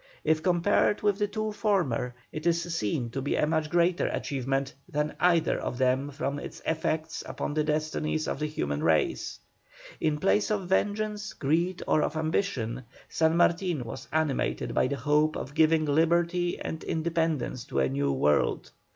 If 0.23 0.41
compared 0.41 1.03
with 1.03 1.19
the 1.19 1.27
two 1.27 1.51
former, 1.51 2.15
it 2.31 2.47
is 2.47 2.73
seen 2.73 3.11
to 3.11 3.21
be 3.21 3.35
a 3.35 3.45
much 3.45 3.69
greater 3.69 4.07
achievement 4.07 4.73
than 4.89 5.15
either 5.19 5.59
of 5.59 5.77
them 5.77 6.09
from 6.09 6.39
its 6.39 6.59
effects 6.65 7.21
upon 7.27 7.53
the 7.53 7.63
destinies 7.63 8.27
of 8.27 8.39
the 8.39 8.47
human 8.47 8.81
race. 8.81 9.37
In 9.99 10.17
place 10.17 10.49
of 10.49 10.67
vengeance, 10.69 11.33
greed, 11.33 11.83
or 11.87 12.01
of 12.01 12.17
ambition, 12.17 12.83
San 13.09 13.37
Martin 13.37 13.83
was 13.83 14.07
animated 14.11 14.73
by 14.73 14.87
the 14.87 14.95
hope 14.97 15.35
of 15.37 15.53
giving 15.53 15.85
liberty 15.85 16.59
and 16.59 16.83
independence 16.83 17.63
to 17.65 17.77
a 17.77 17.87
new 17.87 18.11
world. 18.11 18.71